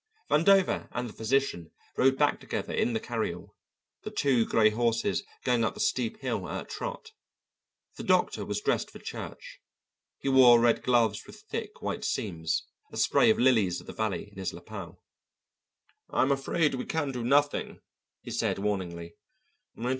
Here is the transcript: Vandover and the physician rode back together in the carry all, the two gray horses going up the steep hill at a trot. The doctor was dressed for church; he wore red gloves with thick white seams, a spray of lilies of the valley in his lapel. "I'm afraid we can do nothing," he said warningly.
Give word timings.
Vandover 0.31 0.87
and 0.93 1.07
the 1.07 1.13
physician 1.13 1.69
rode 1.95 2.17
back 2.17 2.39
together 2.39 2.73
in 2.73 2.93
the 2.93 2.99
carry 2.99 3.31
all, 3.31 3.55
the 4.01 4.09
two 4.09 4.47
gray 4.47 4.71
horses 4.71 5.21
going 5.43 5.63
up 5.63 5.75
the 5.75 5.79
steep 5.79 6.19
hill 6.21 6.49
at 6.49 6.61
a 6.63 6.65
trot. 6.65 7.11
The 7.97 8.03
doctor 8.03 8.43
was 8.43 8.61
dressed 8.61 8.89
for 8.89 8.97
church; 8.97 9.59
he 10.17 10.27
wore 10.27 10.59
red 10.59 10.81
gloves 10.81 11.27
with 11.27 11.41
thick 11.51 11.83
white 11.83 12.03
seams, 12.03 12.63
a 12.91 12.97
spray 12.97 13.29
of 13.29 13.37
lilies 13.37 13.79
of 13.79 13.85
the 13.85 13.93
valley 13.93 14.29
in 14.31 14.39
his 14.39 14.53
lapel. 14.53 15.03
"I'm 16.09 16.31
afraid 16.31 16.73
we 16.73 16.85
can 16.85 17.11
do 17.11 17.23
nothing," 17.23 17.79
he 18.23 18.31
said 18.31 18.57
warningly. 18.57 19.17